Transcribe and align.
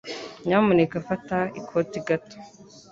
Nyamuneka 0.45 0.95
fata 1.07 1.37
ikoti 1.59 1.99
gato. 2.07 2.37